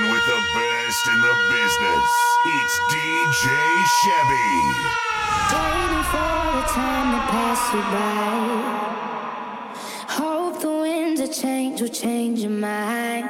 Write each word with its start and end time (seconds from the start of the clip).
Rocking 0.00 0.12
with 0.12 0.26
the 0.26 0.40
best 0.54 1.08
in 1.08 1.20
the 1.20 1.34
business. 1.48 2.04
It's 2.46 2.80
DJ 2.92 3.46
Chevy. 4.02 4.50
Waiting 5.52 6.04
for 6.04 6.36
the 6.56 6.64
time 6.68 7.08
to 7.14 7.20
pass 7.30 7.60
you 7.74 7.82
by. 7.92 8.36
Hope 10.08 10.60
the 10.60 10.68
winds 10.70 11.20
of 11.20 11.32
change 11.32 11.80
will 11.80 11.88
change 11.88 12.40
your 12.40 12.50
mind. 12.50 13.28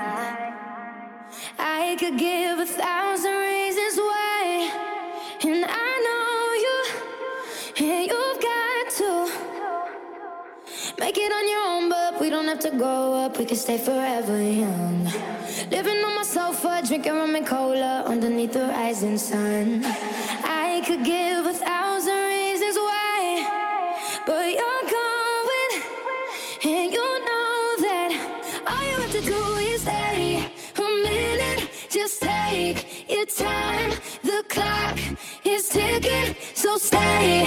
I 1.59 1.97
could 1.99 2.19
give 2.19 2.59
a 2.59 2.67
thousand 2.67 3.33
reasons 3.33 3.97
why, 3.97 4.71
and 5.43 5.65
I 5.67 5.93
know 6.07 6.53
you, 6.65 7.87
and 7.87 8.07
you've 8.11 8.41
got 8.41 8.91
to 9.01 9.11
make 10.99 11.19
it 11.19 11.33
on 11.33 11.49
your 11.49 11.60
have 12.51 12.59
to 12.59 12.71
grow 12.77 13.15
up; 13.15 13.39
we 13.39 13.45
can 13.45 13.57
stay 13.57 13.79
forever 13.79 14.43
young. 14.43 15.05
Living 15.71 15.99
on 16.05 16.17
my 16.17 16.25
sofa, 16.25 16.83
drinking 16.85 17.13
rum 17.13 17.37
and 17.37 17.47
cola 17.47 18.03
underneath 18.05 18.55
the 18.55 18.67
rising 18.67 19.19
sun. 19.19 19.85
I 19.85 20.83
could 20.85 21.05
give 21.05 21.47
a 21.47 21.53
thousand 21.53 22.21
reasons 22.35 22.77
why, 22.77 23.21
but 24.27 24.47
you're 24.59 24.87
going, 24.99 25.73
and 26.65 26.93
you 26.93 27.07
know 27.29 27.61
that 27.87 28.11
all 28.67 28.83
you 28.91 28.97
have 29.05 29.13
to 29.13 29.23
do 29.35 29.43
is 29.71 29.83
stay 29.83 30.51
a 30.77 30.89
minute. 31.07 31.71
Just 31.89 32.21
take 32.21 33.09
your 33.09 33.27
time. 33.27 33.91
The 34.25 34.45
clock 34.49 34.99
is 35.45 35.69
ticking, 35.69 36.35
so 36.55 36.79
stay. 36.79 37.47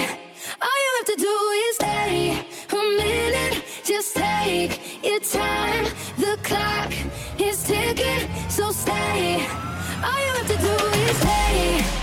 All 0.65 0.77
you 0.85 0.91
have 0.97 1.07
to 1.13 1.17
do 1.27 1.35
is 1.67 1.75
stay 1.75 2.45
a 2.71 2.81
minute. 3.03 3.52
Just 3.93 4.15
take 4.15 5.03
your 5.03 5.19
time. 5.19 5.85
The 6.17 6.35
clock 6.41 6.91
is 7.39 7.63
ticking, 7.63 8.27
so 8.49 8.71
stay. 8.71 9.45
All 10.03 10.19
you 10.25 10.33
have 10.33 10.47
to 10.47 10.57
do 10.57 10.85
is 10.97 11.17
stay. 11.17 12.02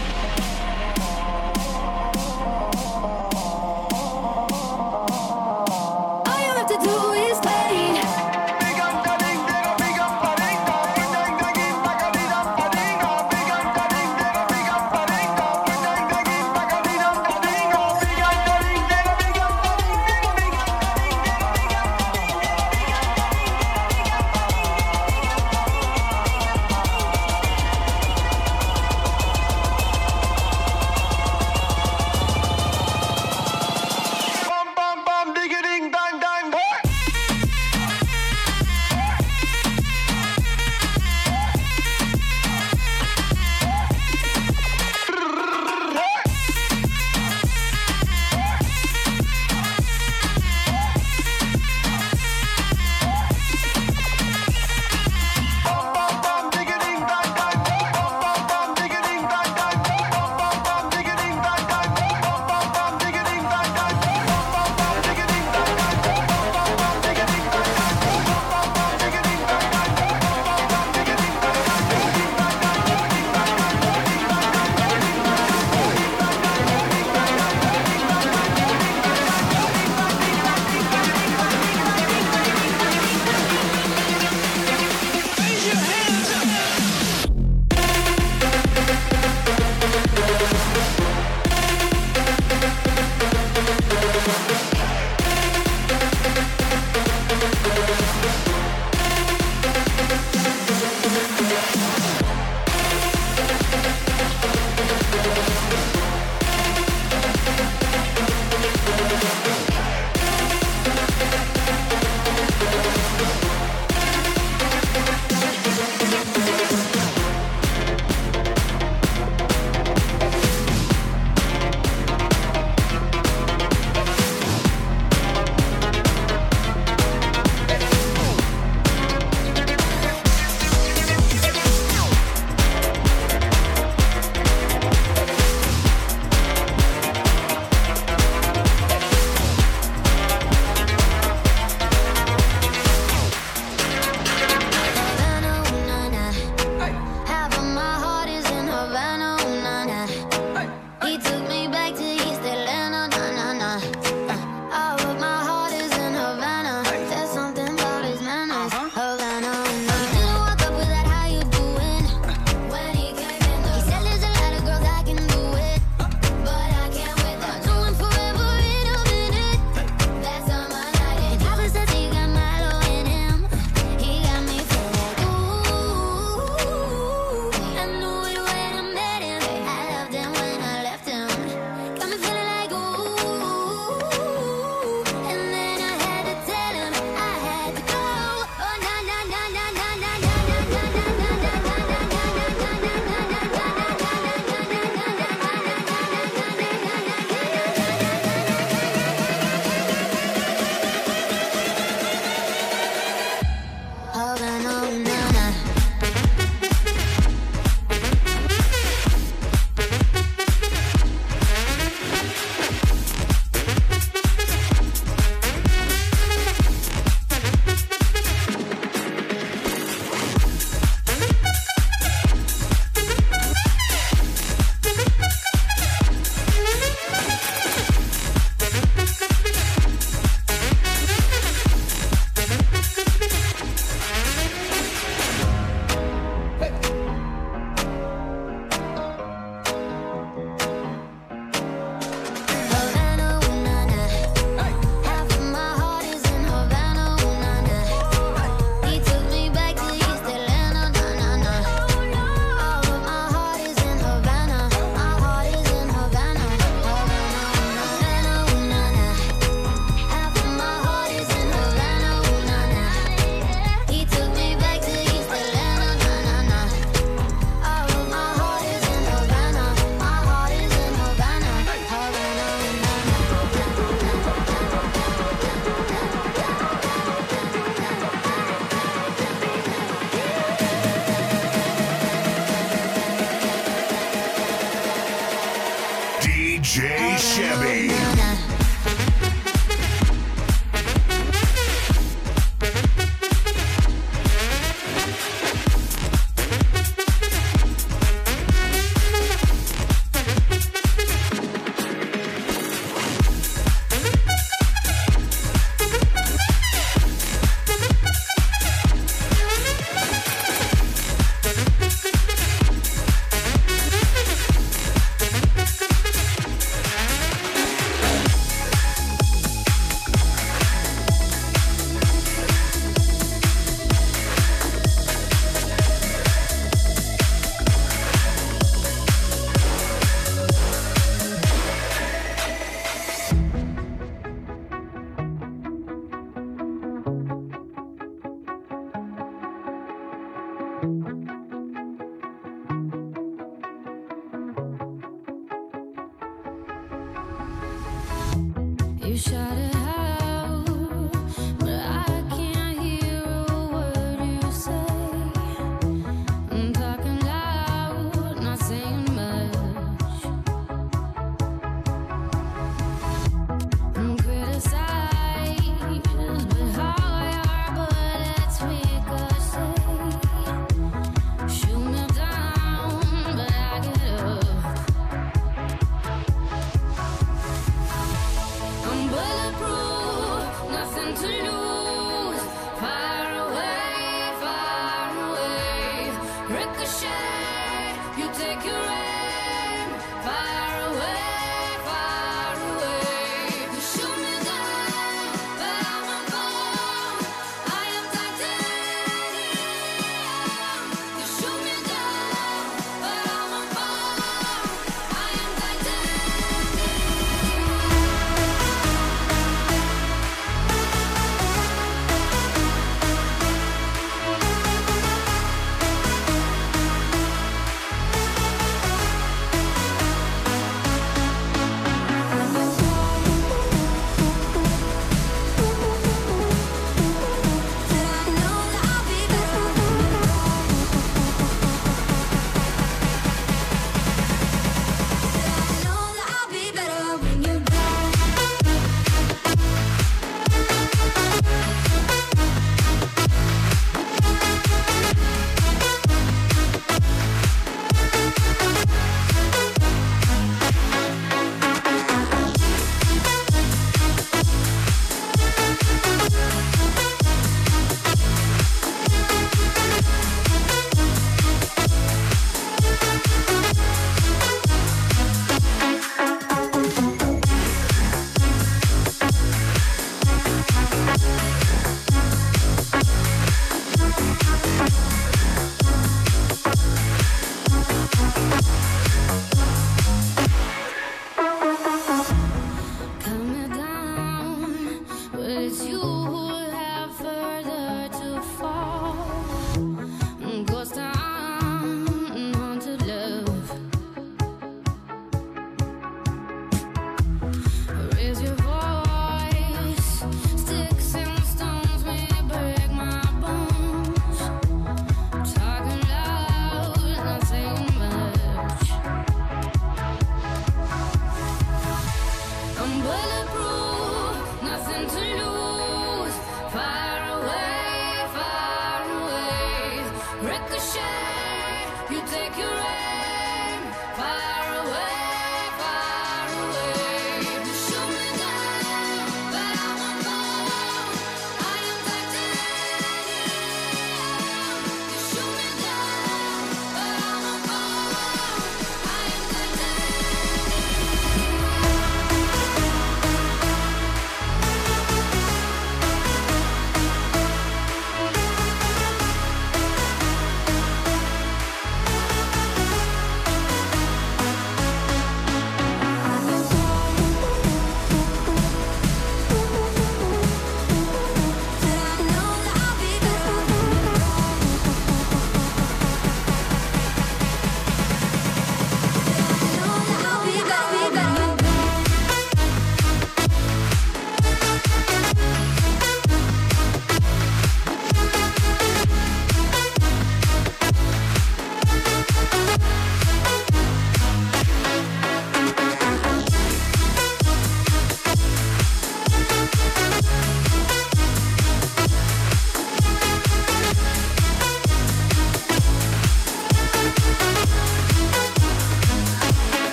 I'm 512.83 513.03
bulletproof, 513.03 514.62
nothing 514.62 515.07
to 515.09 515.37
lose. 515.37 515.60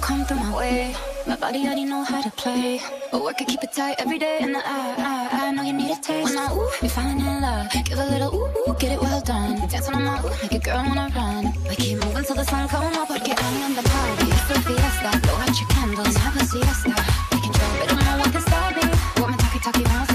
come 0.00 0.24
through 0.24 0.38
my 0.38 0.56
way. 0.56 0.94
My 1.26 1.36
body 1.36 1.60
already 1.64 1.84
know 1.84 2.02
how 2.02 2.20
to 2.22 2.30
play. 2.30 2.80
But 3.12 3.22
work 3.22 3.40
it, 3.40 3.48
keep 3.48 3.62
it 3.62 3.72
tight 3.72 3.96
every 3.98 4.18
day. 4.18 4.38
And 4.40 4.56
I, 4.56 4.60
I, 4.62 5.48
I 5.48 5.52
know 5.52 5.62
you 5.62 5.72
need 5.72 5.90
a 5.90 6.00
taste. 6.00 6.34
When 6.34 6.38
I 6.38 6.52
ooh, 6.52 6.70
you're 6.80 6.90
falling 6.90 7.20
in 7.20 7.40
love. 7.40 7.70
Give 7.84 7.98
a 7.98 8.06
little 8.06 8.34
ooh, 8.34 8.48
ooh, 8.68 8.74
get 8.78 8.92
it 8.92 9.00
well 9.00 9.20
done. 9.20 9.56
Dance 9.68 9.88
on 9.88 10.02
my 10.02 10.20
ooh, 10.24 10.30
make 10.42 10.52
a 10.52 10.58
girl 10.58 10.82
wanna 10.88 11.10
run. 11.14 11.52
We 11.68 11.76
keep 11.76 11.98
moving 12.02 12.24
till 12.24 12.36
the 12.36 12.44
sun 12.44 12.68
come 12.68 12.92
up. 12.94 13.08
Porque 13.08 13.32
I 13.36 13.50
am 13.66 13.74
the 13.74 13.82
party. 13.82 14.26
It's 14.30 14.48
the 14.48 14.58
fiesta. 14.66 15.10
Blow 15.22 15.34
out 15.34 15.60
your 15.60 15.68
candles, 15.68 16.16
have 16.16 16.36
a 16.36 16.44
siesta. 16.44 16.94
can 17.30 17.40
control, 17.42 17.72
but 17.80 17.92
I 17.92 17.94
don't 17.94 18.04
know 18.04 18.16
what 18.18 18.32
can 18.32 18.42
stop 18.42 18.76
me. 18.76 18.84
Woman 19.20 19.38
talkie 19.38 19.60
talkie, 19.60 20.09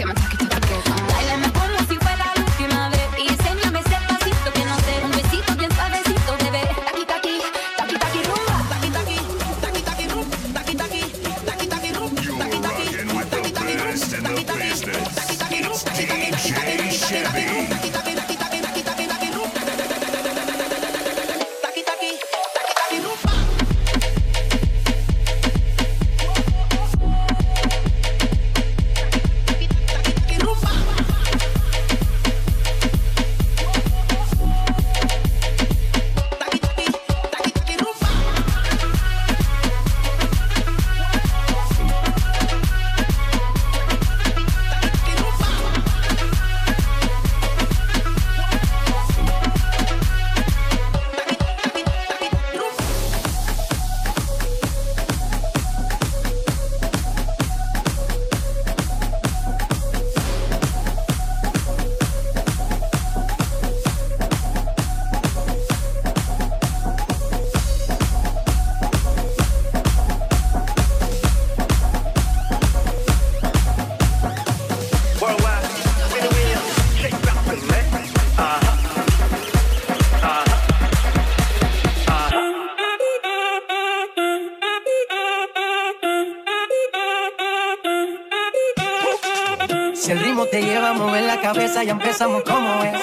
como 92.18 92.84
es. 92.84 93.02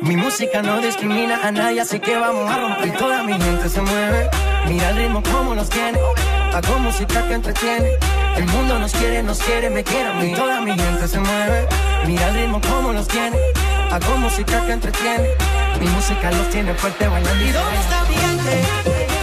Mi 0.00 0.16
música 0.16 0.62
no 0.62 0.80
discrimina 0.80 1.46
a 1.46 1.52
nadie, 1.52 1.82
así 1.82 2.00
que 2.00 2.16
vamos 2.16 2.50
a 2.50 2.58
romper. 2.58 2.96
Toda 2.96 3.22
mi 3.22 3.32
gente 3.34 3.68
se 3.68 3.80
mueve. 3.82 4.30
Mira 4.66 4.88
el 4.90 4.96
ritmo 4.96 5.22
como 5.22 5.54
nos 5.54 5.68
tiene. 5.68 5.98
Hago 6.54 6.78
música 6.78 7.26
que 7.28 7.34
entretiene. 7.34 7.90
El 8.36 8.46
mundo 8.46 8.78
nos 8.78 8.92
quiere, 8.92 9.22
nos 9.22 9.38
quiere, 9.38 9.68
me 9.68 9.84
quiere 9.84 10.08
a 10.08 10.14
mí. 10.14 10.32
Toda 10.34 10.62
mi 10.62 10.70
gente 10.70 11.08
se 11.08 11.20
mueve. 11.20 11.68
Mira 12.06 12.28
el 12.28 12.34
ritmo 12.36 12.60
como 12.62 12.92
nos 12.92 13.06
tiene. 13.06 13.36
Hago 13.90 14.16
música 14.16 14.64
que 14.64 14.72
entretiene. 14.72 15.28
Mi 15.78 15.86
música 15.88 16.30
los 16.30 16.48
tiene 16.48 16.72
fuerte 16.72 17.06
bailando. 17.06 17.38
Dónde 17.38 17.80
está 17.80 18.04
mi 18.08 18.14
gente? 18.14 19.17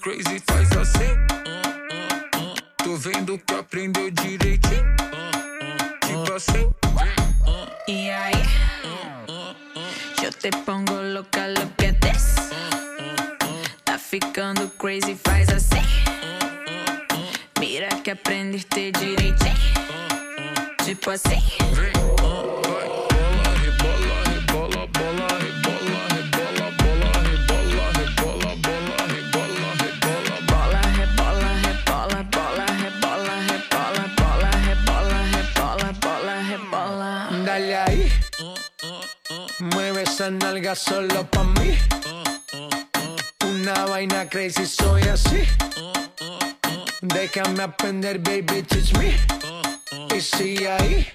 crazy, 0.00 0.42
faz 0.46 0.72
assim. 0.72 1.16
Tô 2.78 2.96
vendo 2.96 3.38
que 3.38 3.54
aprendeu 3.54 4.10
direitinho. 4.10 4.96
Tipo 6.06 6.32
assim. 6.32 6.72
E 7.86 8.10
aí? 8.10 8.32
Eu 10.22 10.32
te 10.32 10.50
pongo 10.64 10.94
louca, 10.94 11.46
louca 11.46 11.84
é 11.84 11.92
this. 11.92 12.34
Tá 13.84 13.98
ficando 13.98 14.68
crazy, 14.70 15.16
faz 15.22 15.48
assim. 15.50 15.82
Mira 17.58 17.88
que 18.02 18.10
aprendeste 18.10 18.92
direitinho. 18.92 19.54
Tipo 20.84 21.10
assim. 21.10 21.99
la 40.30 40.38
nalga 40.38 40.74
solo 40.74 41.24
pa' 41.30 41.44
mí. 41.44 41.78
Una 43.46 43.86
vaina 43.86 44.28
crazy, 44.28 44.66
soy 44.66 45.02
así. 45.02 45.42
Déjame 47.00 47.62
aprender, 47.62 48.18
baby, 48.18 48.62
teach 48.62 48.92
me. 48.98 49.16
Y 50.14 50.20
sigue 50.20 50.70
ahí. 50.70 51.08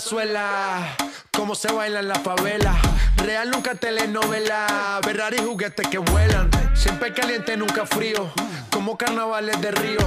Venezuela, 0.00 0.96
cómo 1.30 1.54
se 1.54 1.70
baila 1.70 2.00
en 2.00 2.08
la 2.08 2.14
favela. 2.14 2.74
Real 3.18 3.50
nunca 3.50 3.74
telenovela, 3.74 4.98
Ferrari 5.02 5.36
juguetes 5.36 5.86
que 5.88 5.98
vuelan. 5.98 6.50
Siempre 6.72 7.12
caliente, 7.12 7.54
nunca 7.54 7.84
frío, 7.84 8.32
como 8.70 8.96
carnavales 8.96 9.60
de 9.60 9.70
río. 9.72 9.98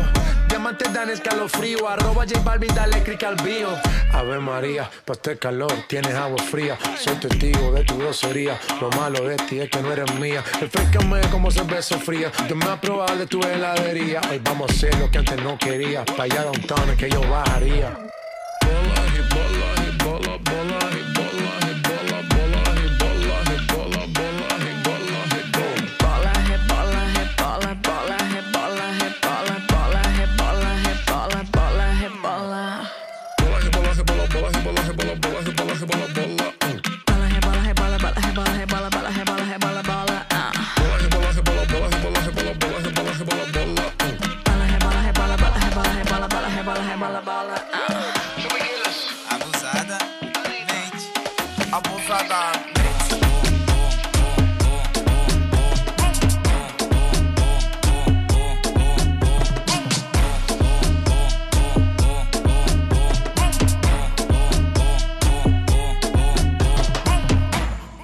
Diamantes 0.49 0.91
dan 0.91 1.11
escalofrío, 1.11 1.87
arroba 1.87 2.25
J 2.25 2.39
Balvin, 2.39 2.73
dale 2.73 3.03
click 3.03 3.23
al 3.23 3.35
bio. 3.35 3.69
Ave 4.13 4.39
María, 4.39 4.89
pa' 5.05 5.13
este 5.13 5.37
calor 5.37 5.71
tienes 5.87 6.15
agua 6.15 6.41
fría. 6.41 6.75
Soy 6.97 7.13
testigo 7.17 7.71
de 7.71 7.83
tu 7.83 7.95
grosería, 7.95 8.59
lo 8.81 8.89
malo 8.91 9.23
de 9.23 9.35
ti 9.35 9.59
es 9.59 9.69
que 9.69 9.79
no 9.79 9.93
eres 9.93 10.11
mía. 10.15 10.43
Refrescame 10.59 11.21
como 11.29 11.51
cerveza 11.51 11.99
fría, 11.99 12.31
yo 12.49 12.55
me 12.55 12.65
aprobar 12.65 13.15
de 13.15 13.27
tu 13.27 13.39
heladería. 13.43 14.21
Hoy 14.31 14.41
vamos 14.43 14.71
a 14.71 14.73
hacer 14.73 14.97
lo 14.97 15.11
que 15.11 15.19
antes 15.19 15.39
no 15.43 15.55
quería, 15.59 16.03
pa' 16.03 16.23
allá 16.23 16.45
downtown 16.45 16.89
es 16.89 16.97
que 16.97 17.11
yo 17.11 17.21
bajaría. 17.29 18.12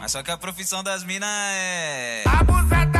Só 0.09 0.23
que 0.23 0.31
a 0.31 0.37
profissão 0.37 0.83
das 0.83 1.03
minas 1.03 1.29
é. 1.29 2.23
Abusadamente 2.25 2.98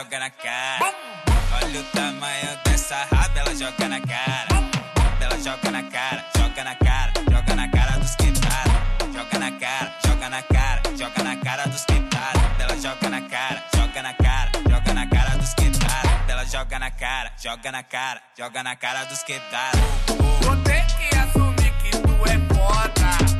joga 0.00 0.18
na 0.18 0.30
cara. 0.30 0.94
Olha 1.62 1.80
o 1.80 1.84
tamanho 1.92 2.58
dessa 2.64 3.04
raba, 3.12 3.38
ela 3.38 3.54
joga 3.54 3.88
na 3.88 4.00
cara. 4.00 4.48
Ela 5.20 5.38
joga 5.38 5.70
na 5.70 5.82
cara, 5.82 6.24
joga 6.38 6.64
na 6.64 6.74
cara, 6.74 7.12
joga 7.30 7.54
na 7.54 7.68
cara 7.68 7.98
dos 7.98 8.14
quebrados. 8.16 8.72
Joga 9.12 9.38
na 9.38 9.52
cara, 9.52 9.92
joga 10.06 10.30
na 10.30 10.42
cara, 10.42 10.82
joga 10.96 11.22
na 11.22 11.36
cara 11.36 11.66
dos 11.66 11.84
quebrados. 11.84 12.42
Ela 12.58 12.76
joga 12.80 13.10
na 13.10 13.20
cara, 13.20 13.62
joga 13.76 14.02
na 14.02 14.14
cara, 14.14 14.50
joga 14.70 14.94
na 14.94 15.06
cara 15.06 15.36
dos 15.36 15.54
quebrados. 15.54 16.10
Ela 16.28 16.44
joga 16.46 16.78
na 16.78 16.90
cara, 16.90 17.32
joga 17.36 17.72
na 17.72 17.82
cara, 17.82 18.22
joga 18.38 18.62
na 18.62 18.76
cara 18.76 19.04
dos 19.04 19.22
quebrados. 19.22 19.80
Vou 20.40 20.56
ter 20.62 20.86
que 20.86 21.14
assumir 21.14 21.72
que 21.82 21.90
tu 21.90 22.14
é 22.24 22.54
foda. 22.54 23.39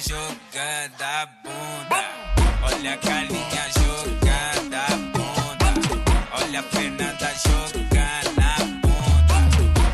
Jogando 0.00 1.02
a 1.02 1.26
bunda. 1.42 2.04
Olha 2.62 2.94
a 2.94 2.96
Carlinha 2.98 3.66
jogando 3.74 4.74
a 4.74 4.86
bunda. 5.12 5.74
Olha 6.32 6.60
a 6.60 6.62
Fernanda 6.62 7.34
jogando 7.44 8.40
a 8.40 8.58
bunda. 8.82 9.36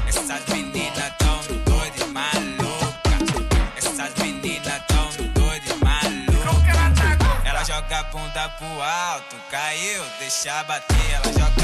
Essas 0.09 0.45
meninas 0.49 1.13
tão 1.19 1.41
doidas 1.65 2.09
malucas. 2.09 3.23
Essas 3.77 4.15
meninas 4.17 4.83
tão 4.89 5.09
doidas 5.33 5.79
gostando? 5.79 7.47
Ela 7.47 7.65
joga 7.65 7.99
a 7.99 8.03
bunda 8.05 8.49
pro 8.59 8.83
alto, 8.83 9.37
caiu, 9.51 10.05
deixa 10.19 10.63
bater. 10.65 11.11
Ela 11.13 11.33
joga 11.33 11.64